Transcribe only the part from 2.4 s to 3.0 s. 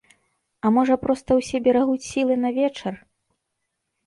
на вечар?